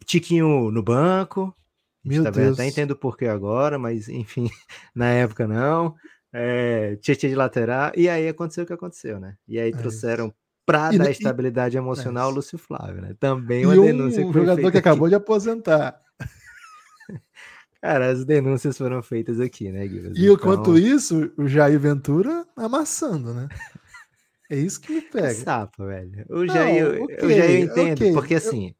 [0.06, 1.56] Tiquinho no banco.
[2.06, 2.54] Meu Deus.
[2.54, 4.50] Até entendo o porquê agora, mas enfim,
[4.94, 5.96] na época não.
[6.32, 7.92] É, Tietchan de lateral.
[7.96, 9.36] E aí aconteceu o que aconteceu, né?
[9.48, 10.34] E aí é trouxeram
[10.66, 12.34] para dar estabilidade emocional, é.
[12.34, 13.16] Lúcio Flávio, né?
[13.20, 16.00] Também uma e denúncia um que jogador que acabou de aposentar.
[17.82, 20.18] Cara, as denúncias foram feitas aqui, né, Guilherme?
[20.18, 20.34] E então...
[20.34, 23.48] enquanto isso, o Jair Ventura amassando, né?
[24.50, 25.28] É isso que me pega.
[25.28, 26.26] É sapo, velho.
[26.30, 28.14] O Jair, okay, eu, já entendo, okay.
[28.14, 28.76] porque assim,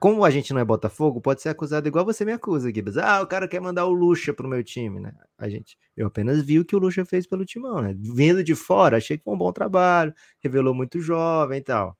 [0.00, 2.96] como a gente não é Botafogo, pode ser acusado igual você me acusa, Gibbs.
[2.96, 5.12] Ah, o cara quer mandar o Lucha pro meu time, né?
[5.36, 7.94] A gente, eu apenas vi o que o Lucha fez pelo timão, né?
[7.98, 11.96] Vindo de fora, achei que foi um bom trabalho, revelou muito jovem e tal.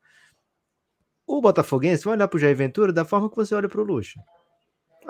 [1.27, 4.19] O Botafoguense vai olhar pro Jair Ventura da forma que você olha pro Lucha.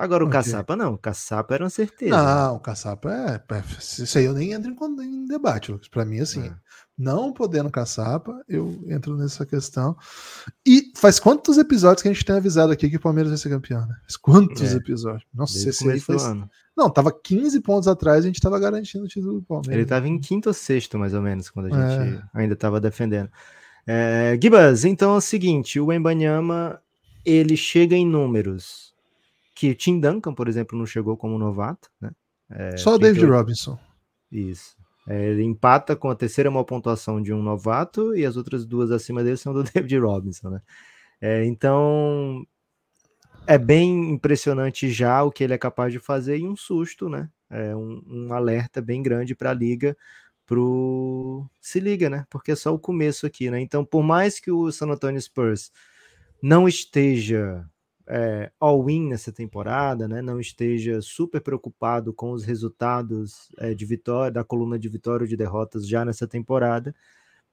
[0.01, 0.41] Agora o okay.
[0.41, 2.17] Caçapa não, o Caçapa era uma certeza.
[2.17, 3.63] Não, o Caçapa é, é.
[3.79, 5.89] Isso aí eu nem entro em, em debate, Lucas.
[5.89, 6.55] Pra mim, assim, é.
[6.97, 9.95] não podendo Caçapa, eu entro nessa questão.
[10.67, 13.51] E faz quantos episódios que a gente tem avisado aqui que o Palmeiras vai ser
[13.51, 13.95] campeão, né?
[14.01, 14.77] Faz quantos é.
[14.77, 15.27] episódios?
[15.35, 16.25] Nossa, Desde esse aí faz...
[16.25, 16.49] Ano.
[16.75, 19.77] Não, tava 15 pontos atrás, a gente tava garantindo o título do Palmeiras.
[19.77, 22.23] Ele tava em quinto ou sexto, mais ou menos, quando a gente é.
[22.33, 23.29] ainda tava defendendo.
[23.87, 26.81] É, Gibas, então é o seguinte, o Embanyama,
[27.23, 28.90] ele chega em números
[29.61, 32.13] que Tim Duncan, por exemplo, não chegou como novato, né?
[32.51, 33.79] É, Só o David Robinson.
[34.33, 34.75] Isso.
[35.07, 38.91] É, ele empata com a terceira maior pontuação de um novato e as outras duas
[38.91, 40.63] acima dele são do David Robinson, né?
[41.21, 42.43] É, então
[43.47, 47.29] é bem impressionante já o que ele é capaz de fazer e um susto, né?
[47.51, 49.95] É um, um alerta bem grande para a liga
[50.47, 52.25] pro se liga, né?
[52.31, 53.61] Porque é só o começo aqui, né?
[53.61, 55.71] Então, por mais que o San Antonio Spurs
[56.43, 57.69] não esteja
[58.13, 64.33] é, all-in nessa temporada, né, não esteja super preocupado com os resultados é, de vitória,
[64.33, 66.93] da coluna de vitória ou de derrotas já nessa temporada,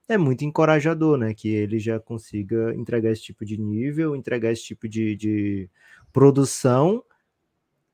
[0.10, 4.64] é muito encorajador, né, que ele já consiga entregar esse tipo de nível, entregar esse
[4.64, 5.70] tipo de, de
[6.12, 7.04] produção.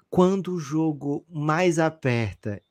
[0.10, 2.62] Quando o jogo mais aperta,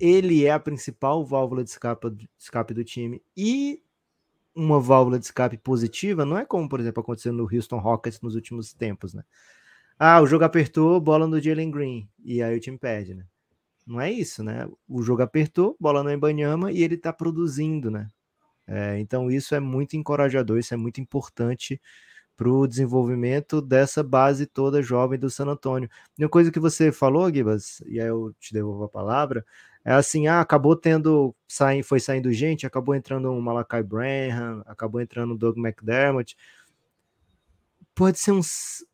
[0.00, 3.82] ele é a principal válvula de escape, de escape do time e
[4.54, 8.34] uma válvula de escape positiva, não é como, por exemplo, aconteceu no Houston Rockets nos
[8.34, 9.22] últimos tempos, né?
[9.98, 13.24] Ah, o jogo apertou, bola no Jalen Green, e aí o time perde, né?
[13.86, 14.68] Não é isso, né?
[14.88, 18.08] O jogo apertou, bola no Embanyama e ele tá produzindo, né?
[18.66, 21.80] É, então isso é muito encorajador, isso é muito importante
[22.36, 25.88] para o desenvolvimento dessa base toda jovem do San Antônio.
[26.18, 29.44] Uma coisa que você falou, Gibas, e aí eu te devolvo a palavra,
[29.84, 35.00] é assim, ah, acabou tendo, sai, foi saindo gente, acabou entrando o Malakai Branham, acabou
[35.00, 36.36] entrando o Doug McDermott.
[37.94, 38.40] Pode ser um,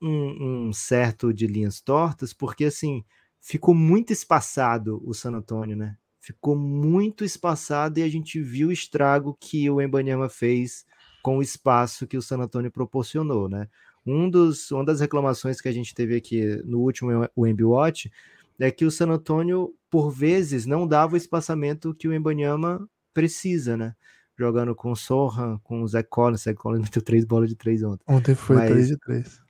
[0.03, 3.05] um, um, certo de linhas tortas, porque assim,
[3.41, 5.97] ficou muito espaçado o San Antonio, né?
[6.21, 10.85] Ficou muito espaçado e a gente viu o estrago que o Embanyama fez
[11.23, 13.69] com o espaço que o San Antonio proporcionou, né?
[14.07, 18.11] Um dos, uma das reclamações que a gente teve aqui no último Wemby Watch
[18.59, 23.77] é que o San Antonio, por vezes, não dava o espaçamento que o Embanyama precisa,
[23.77, 23.95] né?
[24.37, 26.43] Jogando com o Sohan, com o Zé Collins.
[26.43, 28.05] Zé Collins meteu três bolas de três ontem.
[28.07, 29.41] Ontem foi Mas, três de três.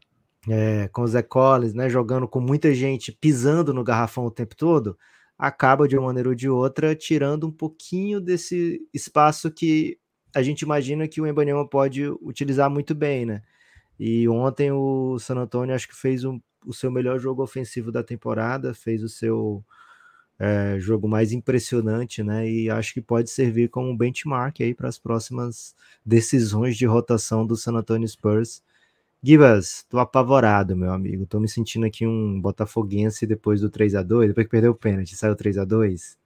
[0.49, 1.89] É, com o Zé Collins, né?
[1.89, 4.99] Jogando com muita gente pisando no garrafão o tempo todo,
[5.39, 9.99] acaba de uma maneira ou de outra tirando um pouquinho desse espaço que
[10.35, 13.43] a gente imagina que o Embanyama pode utilizar muito bem, né?
[13.99, 18.03] E ontem o San Antonio acho que fez um, o seu melhor jogo ofensivo da
[18.03, 19.65] temporada, fez o seu
[20.39, 22.49] é, jogo mais impressionante, né?
[22.49, 27.47] E acho que pode servir como um benchmark aí para as próximas decisões de rotação
[27.47, 28.63] do San Antonio Spurs.
[29.23, 31.27] Gibas, tô apavorado, meu amigo.
[31.27, 34.77] Tô me sentindo aqui um botafoguense depois do 3 a 2 depois que perdeu o
[34.77, 36.17] pênalti, saiu 3 a 2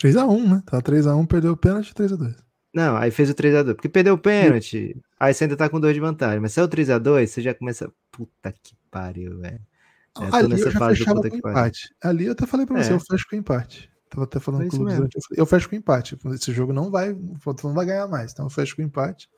[0.00, 0.62] 3x1, né?
[0.66, 2.34] Tá 3x1, perdeu o pênalti, 3x2.
[2.72, 5.92] Não, aí fez o 3x2, porque perdeu o pênalti, aí você ainda tá com 2
[5.92, 7.92] de vantagem, mas saiu 3x2, você já começa.
[8.10, 9.60] Puta que pariu, velho.
[10.18, 11.94] É, Ali eu já fechava com empate.
[12.02, 12.94] Ali eu até falei pra você, é.
[12.94, 13.90] eu fecho com empate.
[14.10, 15.22] Tava até falando com o Lucas.
[15.36, 16.18] Eu fecho com empate.
[16.34, 17.16] Esse jogo não vai,
[17.62, 19.28] não vai ganhar mais, então eu fecho com empate.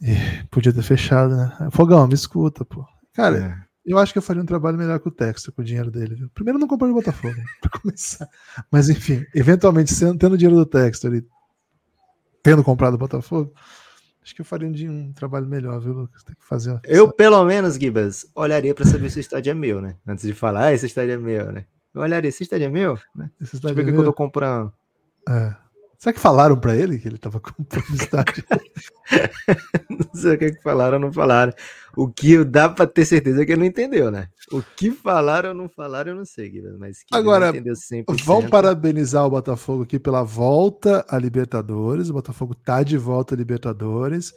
[0.00, 0.14] E
[0.50, 1.68] podia ter fechado, né?
[1.70, 2.86] Fogão, me escuta, pô.
[3.12, 3.66] Cara, é.
[3.84, 6.14] eu acho que eu faria um trabalho melhor com o Texto, com o dinheiro dele.
[6.14, 6.30] Viu?
[6.30, 7.44] Primeiro, não comprei o Botafogo, né?
[7.60, 8.26] pra começar.
[8.70, 11.26] Mas enfim, eventualmente, sendo, tendo dinheiro do Texto, ele
[12.42, 13.52] tendo comprado o Botafogo,
[14.22, 16.22] acho que eu faria um, um trabalho melhor, viu, Lucas?
[16.22, 16.78] Tem que fazer.
[16.84, 19.96] Eu, pelo menos, Gibas, olharia para saber se o estádio é meu, né?
[20.06, 21.64] Antes de falar, ah, esse estádio é meu, né?
[21.94, 22.98] Eu olharia, esse estádio é meu?
[23.14, 23.30] Né?
[23.40, 24.72] Esse estádio Deixa eu ver é que eu tô comprando.
[25.28, 25.54] É.
[26.00, 28.42] Será que falaram para ele que ele estava comprando estádio?
[29.90, 31.52] não sei o que, que falaram ou não falaram.
[31.94, 34.28] O que dá para ter certeza é que ele não entendeu, né?
[34.50, 37.52] O que falaram ou não falaram, eu não sei, Guilherme, mas Agora,
[38.24, 42.08] vamos parabenizar o Botafogo aqui pela volta à Libertadores.
[42.08, 44.32] O Botafogo tá de volta à Libertadores.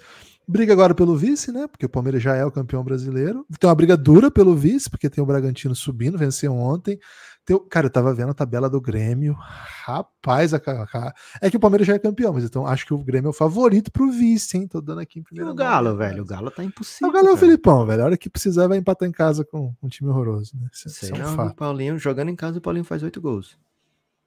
[0.45, 1.65] Briga agora pelo vice, né?
[1.67, 3.45] Porque o Palmeiras já é o campeão brasileiro.
[3.58, 6.99] Tem uma briga dura pelo vice, porque tem o Bragantino subindo, venceu ontem.
[7.45, 9.36] Tem, cara, eu tava vendo a tabela do Grêmio.
[9.38, 12.97] Rapaz, a, a, é que o Palmeiras já é campeão, mas então acho que o
[12.97, 14.67] Grêmio é o favorito pro vice, hein?
[14.67, 15.51] Tô dando aqui em primeiro.
[15.51, 16.23] O Galo, velho.
[16.23, 17.10] O Galo tá impossível.
[17.10, 18.01] O Galo é o Filipão, velho.
[18.01, 20.69] A hora que precisar vai empatar em casa com um time horroroso, né?
[20.71, 23.58] Isso, Sei é um não, o Paulinho jogando em casa, o Paulinho faz oito gols.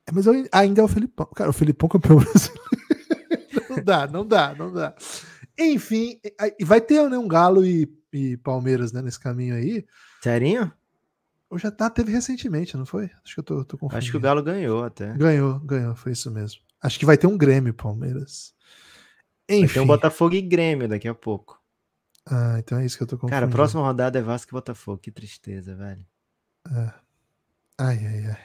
[0.07, 1.27] É, mas eu, ainda é o Filipão.
[1.35, 2.61] Cara, o Filipão campeão brasileiro.
[3.71, 4.95] não dá, não dá, não dá.
[5.59, 6.21] Enfim,
[6.63, 9.87] vai ter né, um Galo e, e Palmeiras né, nesse caminho aí.
[10.23, 10.71] Serinho?
[11.49, 13.11] Ou já tá, teve recentemente, não foi?
[13.25, 13.99] Acho que eu tô, tô confundindo.
[13.99, 15.15] Acho que o Galo ganhou até.
[15.17, 16.61] Ganhou, ganhou, foi isso mesmo.
[16.83, 18.55] Acho que vai ter um Grêmio, Palmeiras.
[19.49, 19.67] Enfim.
[19.67, 21.61] Vai ter um Botafogo e Grêmio daqui a pouco.
[22.29, 23.37] Ah, então é isso que eu tô confundindo.
[23.37, 24.99] Cara, a próxima rodada é Vasco e Botafogo.
[24.99, 26.05] Que tristeza, velho.
[26.69, 26.93] É.
[27.79, 28.39] Ai, ai, ai.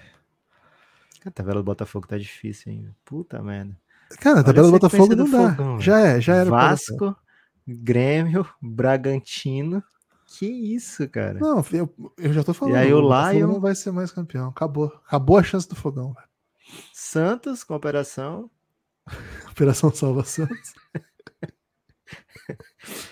[1.26, 2.96] A tabela do Botafogo tá difícil, hein?
[3.04, 3.76] Puta merda.
[4.20, 5.52] Cara, a tabela do Botafogo não dá.
[5.52, 6.50] Fogão, já é, já era.
[6.50, 7.16] Vasco,
[7.68, 9.84] Grêmio, Bragantino.
[10.38, 11.40] Que isso, cara?
[11.40, 12.76] Não, eu, eu já tô falando.
[12.76, 14.48] E aí o Lion não vai ser mais campeão.
[14.48, 14.86] Acabou.
[15.06, 16.16] Acabou a chance do fogão.
[16.94, 18.50] Santos com operação.
[19.52, 20.74] operação Salva Santos.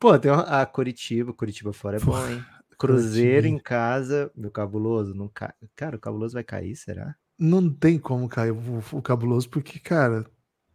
[0.00, 1.34] Pô, tem uma, a Curitiba.
[1.34, 2.42] Curitiba fora é Pô, bom, hein?
[2.78, 4.32] Cruzeiro em casa.
[4.34, 5.14] Meu cabuloso.
[5.14, 5.54] Não ca...
[5.76, 7.14] Cara, o cabuloso vai cair, será?
[7.38, 10.24] Não tem como cair o, o cabuloso, porque, cara,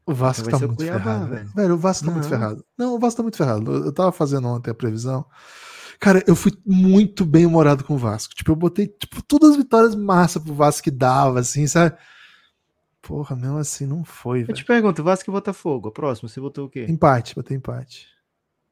[0.09, 1.27] o Vasco tá muito Cuiabá, ferrado.
[1.27, 1.49] Velho.
[1.55, 1.73] velho.
[1.75, 2.13] o Vasco tá não.
[2.17, 2.65] muito ferrado.
[2.77, 3.71] Não, o Vasco tá muito ferrado.
[3.85, 5.25] Eu tava fazendo ontem a previsão.
[5.99, 8.33] Cara, eu fui muito bem humorado com o Vasco.
[8.33, 11.95] Tipo, eu botei tipo, todas as vitórias massa pro Vasco que dava, assim, sabe?
[13.01, 14.51] Porra, mesmo assim não foi, velho.
[14.51, 16.85] Eu te pergunto, Vasco e Botafogo, próximo, você botou o quê?
[16.89, 18.07] Empate, botei empate.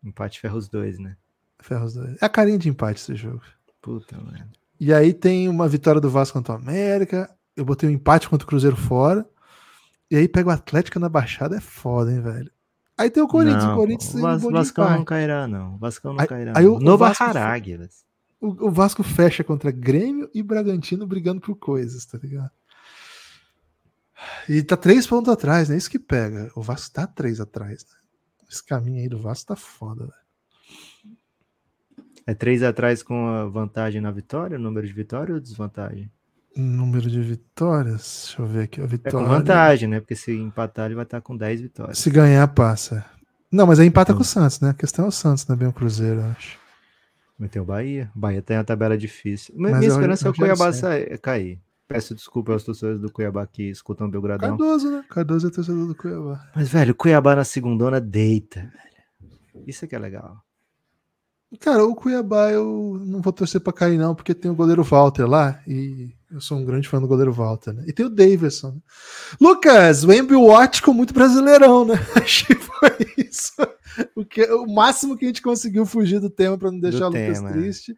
[0.04, 1.16] Empate ferra os dois, né?
[1.60, 2.18] Ferra os dois.
[2.22, 3.42] É a carinha de empate esse jogo.
[3.82, 4.50] Puta, mano.
[4.80, 7.30] E aí tem uma vitória do Vasco contra o América.
[7.56, 9.28] Eu botei um empate contra o Cruzeiro fora.
[10.10, 12.52] E aí pega o Atlético na Baixada, é foda, hein, velho.
[12.98, 15.76] Aí tem o Corinthians, não, o Corinthians o Vas Vascão não cairá, não.
[15.76, 16.54] O Vascão não aí, cairá.
[16.56, 17.90] Aí o, Nova Harag,
[18.42, 22.52] o, o Vasco fecha contra Grêmio e Bragantino brigando por coisas, tá ligado?
[24.50, 25.78] E tá três pontos atrás, né?
[25.78, 26.52] Isso que pega.
[26.56, 27.98] O Vasco tá três atrás, né?
[28.50, 31.18] Esse caminho aí do Vasco tá foda, velho.
[32.26, 36.12] É três atrás com a vantagem na vitória, número de vitória ou desvantagem?
[36.58, 38.24] Número de vitórias.
[38.26, 38.82] Deixa eu ver aqui.
[38.82, 39.18] A vitória...
[39.18, 40.00] É com vantagem, né?
[40.00, 42.00] Porque se empatar, ele vai estar com 10 vitórias.
[42.00, 43.06] Se ganhar, passa.
[43.52, 44.72] Não, mas aí empata com o Santos, né?
[44.72, 46.58] A questão é o Santos, não é bem o Cruzeiro, eu acho.
[47.38, 48.12] Mas tem o Bahia.
[48.16, 49.54] O Bahia tem a tabela difícil.
[49.56, 51.60] Mas minha esperança é o Cuiabá sair, cair.
[51.88, 54.58] Peço desculpa aos torcedores do Cuiabá que escutam o Belgradão.
[54.58, 55.06] Cardoso, né?
[55.08, 56.50] Cardoso é torcedor do Cuiabá.
[56.56, 59.64] Mas, velho, o Cuiabá na segundona deita, velho.
[59.66, 60.44] Isso é que é legal.
[61.60, 65.26] Cara, o Cuiabá eu não vou torcer pra cair, não, porque tem o goleiro Walter
[65.26, 67.86] lá e eu sou um grande fã do goleiro Walter, né?
[67.88, 68.72] E tem o Davidson.
[68.72, 68.82] Né?
[69.40, 71.96] Lucas, o Embi Watch ficou muito brasileirão, né?
[72.22, 73.54] Acho que foi isso.
[74.14, 77.16] O, que, o máximo que a gente conseguiu fugir do tema para não deixar do
[77.16, 77.50] o Lucas tema.
[77.50, 77.54] É.
[77.54, 77.96] triste.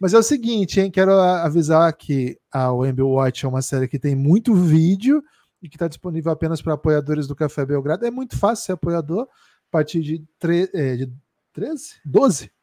[0.00, 0.90] Mas é o seguinte, hein?
[0.90, 5.22] Quero avisar que a Wemby Watch é uma série que tem muito vídeo
[5.60, 8.06] e que está disponível apenas para apoiadores do Café Belgrado.
[8.06, 9.22] É muito fácil ser apoiador.
[9.22, 11.12] A partir de, tre é, de
[11.52, 11.94] 13?
[12.04, 12.53] 12?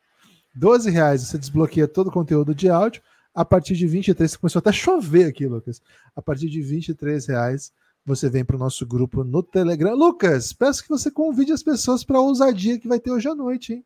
[0.53, 3.01] 12 reais você desbloqueia todo o conteúdo de áudio
[3.33, 5.81] a partir de 23, começou até a chover aqui, Lucas.
[6.15, 7.71] A partir de 23 reais
[8.05, 9.93] você vem para o nosso grupo no Telegram.
[9.93, 13.35] Lucas, peço que você convide as pessoas para a ousadia que vai ter hoje à
[13.35, 13.85] noite, hein?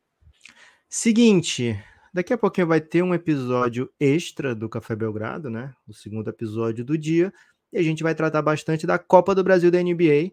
[0.90, 1.78] Seguinte,
[2.16, 5.74] Daqui a pouquinho vai ter um episódio extra do Café Belgrado, né?
[5.86, 7.34] O segundo episódio do dia.
[7.74, 10.32] E a gente vai tratar bastante da Copa do Brasil da NBA,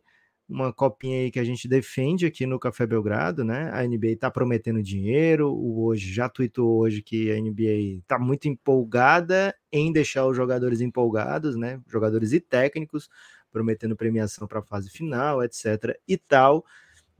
[0.49, 3.71] uma copinha aí que a gente defende aqui no Café Belgrado, né?
[3.73, 8.49] A NBA está prometendo dinheiro, o hoje já tweetou hoje que a NBA está muito
[8.49, 11.81] empolgada em deixar os jogadores empolgados, né?
[11.89, 13.09] Jogadores e técnicos,
[13.51, 15.97] prometendo premiação para a fase final, etc.
[16.07, 16.65] e tal.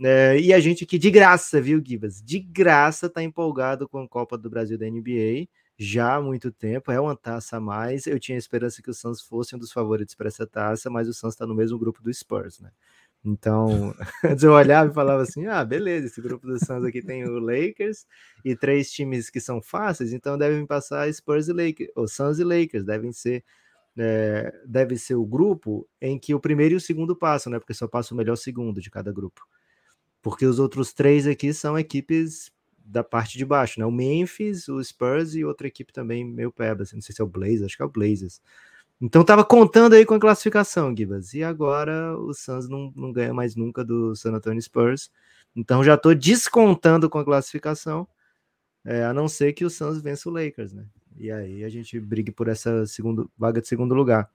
[0.05, 2.21] É, e a gente aqui de graça, viu, Gibas?
[2.23, 6.91] De graça tá empolgado com a Copa do Brasil da NBA já há muito tempo.
[6.91, 8.07] É uma taça a mais.
[8.07, 11.15] Eu tinha esperança que o Suns fosse um dos favoritos para essa taça, mas o
[11.15, 12.71] Suns está no mesmo grupo do Spurs, né?
[13.25, 17.25] Então, antes eu olhava e falava assim: ah, beleza, esse grupo do Suns aqui tem
[17.25, 18.07] o Lakers
[18.45, 22.45] e três times que são fáceis, então devem passar Spurs e Lakers, ou Suns e
[22.45, 23.45] Lakers, devem ser.
[23.99, 27.59] É, deve ser o grupo em que o primeiro e o segundo passam, né?
[27.59, 29.43] Porque só passa o melhor segundo de cada grupo
[30.23, 32.51] porque os outros três aqui são equipes
[32.85, 33.87] da parte de baixo, né?
[33.87, 37.25] O Memphis, o Spurs e outra equipe também meio peba, assim, não sei se é
[37.25, 38.41] o Blazers, acho que é o Blazers.
[39.03, 41.35] Então tava contando aí com a classificação, Gibas.
[41.35, 45.11] E agora o Suns não, não ganha mais nunca do San Antonio Spurs.
[45.57, 48.07] Então já tô descontando com a classificação,
[48.85, 50.87] é, a não ser que o Suns vença o Lakers, né?
[51.19, 54.31] E aí a gente brigue por essa segundo, vaga de segundo lugar.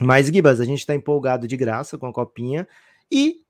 [0.00, 2.68] Mas, Gibas, a gente tá empolgado de graça com a copinha
[3.10, 3.42] e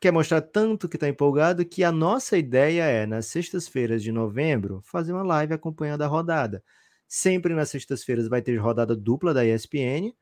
[0.00, 4.80] quer mostrar tanto que está empolgado que a nossa ideia é, nas sextas-feiras de novembro,
[4.82, 6.62] fazer uma live acompanhando a rodada.
[7.08, 10.12] Sempre nas sextas-feiras vai ter rodada dupla da ESPN,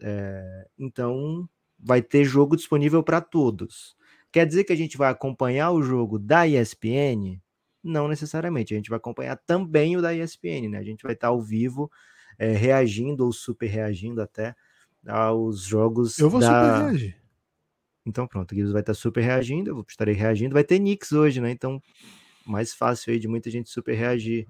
[0.00, 3.96] é, então vai ter jogo disponível para todos.
[4.30, 7.40] Quer dizer que a gente vai acompanhar o jogo da ESPN?
[7.82, 10.78] Não necessariamente, a gente vai acompanhar também o da ESPN, né?
[10.78, 11.90] A gente vai estar ao vivo,
[12.38, 14.54] é, reagindo ou super reagindo até
[15.06, 16.18] aos jogos.
[16.18, 16.46] Eu vou da...
[16.46, 17.24] super reagir.
[18.06, 20.52] Então pronto, o Gibbs vai estar super reagindo, eu estarei reagindo.
[20.52, 21.50] Vai ter Knicks hoje, né?
[21.50, 21.82] Então,
[22.46, 24.46] mais fácil aí de muita gente super reagir.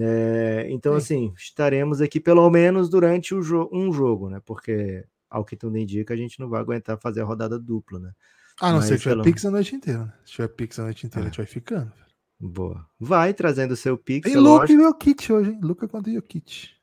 [0.00, 0.98] É, então, Sim.
[0.98, 4.40] assim, estaremos aqui pelo menos durante o jo um jogo, né?
[4.44, 8.12] Porque, ao que tudo indica, a gente não vai aguentar fazer a rodada dupla, né?
[8.60, 9.22] Ah, não, se tiver pelo...
[9.22, 10.12] Pix a noite inteira, né?
[10.24, 11.28] Se tiver Pix a noite inteira, ah.
[11.28, 11.92] a gente vai ficando.
[12.40, 12.86] Boa.
[13.00, 14.30] Vai trazendo o seu Pix.
[14.30, 15.60] E é Luca e meu kit hoje, hein?
[15.62, 16.76] Luca contra o kit.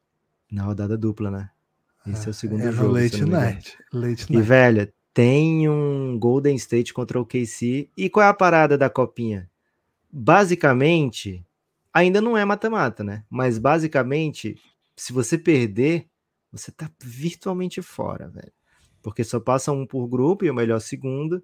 [0.51, 1.49] Na rodada dupla, né?
[2.07, 2.93] Esse é, é o segundo é jogo.
[2.93, 3.77] Late night.
[3.91, 4.33] Late night.
[4.33, 7.89] E, velho, tem um Golden State contra o KC.
[7.95, 9.49] E qual é a parada da copinha?
[10.11, 11.45] Basicamente,
[11.95, 13.23] ainda não é mata-mata, né?
[13.29, 14.55] Mas basicamente,
[14.95, 16.07] se você perder,
[16.51, 18.51] você tá virtualmente fora, velho.
[19.01, 21.43] Porque só passa um por grupo e o melhor segundo.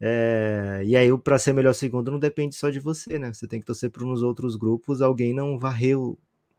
[0.00, 0.82] É...
[0.84, 3.32] E aí, para ser melhor segundo, não depende só de você, né?
[3.32, 5.96] Você tem que torcer para uns outros grupos, alguém não varrer,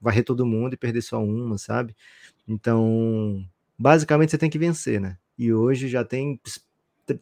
[0.01, 1.95] varrer todo mundo e perder só uma, sabe?
[2.47, 3.45] Então,
[3.77, 5.17] basicamente, você tem que vencer, né?
[5.37, 6.39] e hoje já tem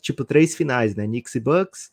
[0.02, 1.06] tipo três finais, né?
[1.06, 1.92] Knicks e Bucks,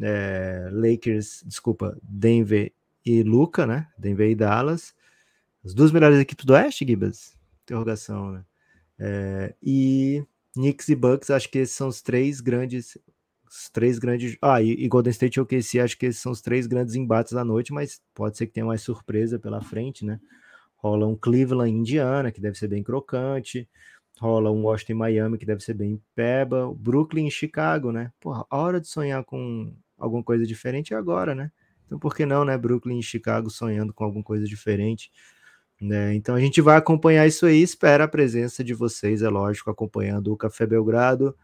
[0.00, 2.72] é, Lakers, desculpa, Denver
[3.04, 3.88] e Luca, né?
[3.98, 4.94] Denver e Dallas.
[5.64, 7.36] As duas melhores equipes do Oeste, Gibas?
[7.64, 8.44] Interrogação, né?
[8.98, 12.98] É, e Knicks e Bucks, acho que esses são os três grandes.
[13.48, 14.36] Os três grandes.
[14.42, 17.32] Ah, e, e Golden State e OKC, acho que esses são os três grandes embates
[17.32, 20.20] da noite, mas pode ser que tenha mais surpresa pela frente, né?
[20.76, 23.68] Rola um Cleveland Indiana, que deve ser bem crocante
[24.20, 28.12] rola um Washington Miami, que deve ser bem peba, Brooklyn e Chicago, né?
[28.20, 31.50] Porra, a hora de sonhar com alguma coisa diferente é agora, né?
[31.90, 32.56] Então por que não, né?
[32.56, 35.10] Brooklyn e Chicago sonhando com alguma coisa diferente.
[35.80, 36.14] Né?
[36.14, 40.32] Então a gente vai acompanhar isso aí, espera a presença de vocês, é lógico, acompanhando
[40.32, 41.36] o Café Belgrado.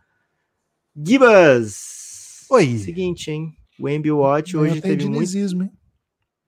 [0.94, 2.46] Gibas!
[2.48, 2.78] Oi!
[2.78, 3.56] Seguinte, hein?
[3.76, 5.36] O Embi Watch hoje teve muito...
[5.36, 5.72] Hein?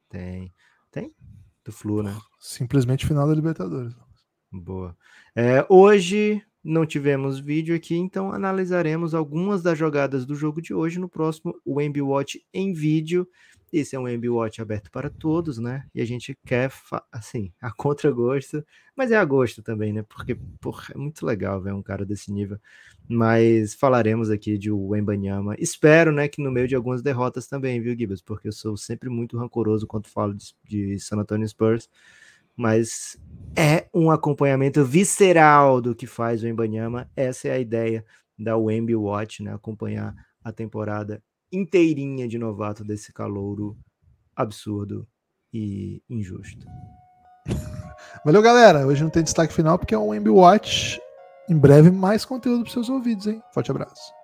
[0.08, 0.54] Tem.
[0.92, 1.12] Tem?
[1.64, 2.16] Do Flu, né?
[2.38, 3.96] Simplesmente final da Libertadores.
[4.52, 4.96] Boa.
[5.34, 11.00] É, hoje não tivemos vídeo aqui, então analisaremos algumas das jogadas do jogo de hoje
[11.00, 13.28] no próximo Wemby Watch em vídeo.
[13.72, 15.86] Esse é um Wemby Watch aberto para todos, né?
[15.94, 16.70] E a gente quer,
[17.12, 18.64] assim, a contragosto,
[18.96, 20.02] mas é a gosto também, né?
[20.02, 22.58] Porque, porra, é muito legal ver um cara desse nível.
[23.08, 25.54] Mas falaremos aqui de Wembanyama.
[25.58, 28.22] Espero, né, que no meio de algumas derrotas também, viu, Gibbs?
[28.22, 31.88] Porque eu sou sempre muito rancoroso quando falo de, de San Antonio Spurs
[32.58, 33.16] mas
[33.56, 37.08] é um acompanhamento visceral do que faz o Embanyama.
[37.14, 38.04] Essa é a ideia
[38.36, 39.54] da Wemby Watch, né?
[39.54, 41.22] Acompanhar a temporada
[41.52, 43.76] inteirinha de novato desse calouro
[44.34, 45.06] absurdo
[45.52, 46.66] e injusto.
[48.24, 48.86] Valeu, galera.
[48.86, 51.00] Hoje não tem destaque final porque é o Wemby Watch.
[51.48, 53.42] Em breve, mais conteúdo para seus ouvidos, hein?
[53.52, 54.17] Forte abraço.